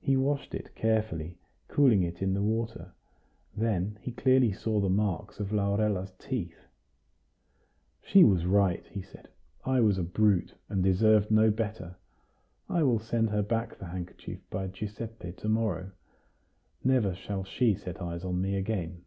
[0.00, 2.92] He washed it carefully, cooling it in the water;
[3.56, 6.66] then he clearly saw the marks of Laurella's teeth.
[8.02, 9.28] "She was right," he said;
[9.64, 11.94] "I was a brute, and deserved no better.
[12.68, 15.92] I will send her back the handkerchief by Giuseppe to morrow.
[16.82, 19.04] Never shall she set eyes on me again."